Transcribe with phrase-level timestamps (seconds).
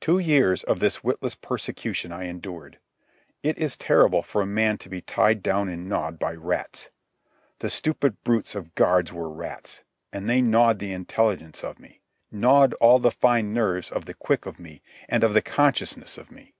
[0.00, 2.80] Two years of this witless persecution I endured.
[3.44, 6.90] It is terrible for a man to be tied down and gnawed by rats.
[7.60, 12.00] The stupid brutes of guards were rats, and they gnawed the intelligence of me,
[12.32, 16.32] gnawed all the fine nerves of the quick of me and of the consciousness of
[16.32, 16.54] me.